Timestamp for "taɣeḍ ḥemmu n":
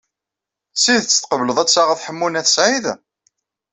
1.69-2.39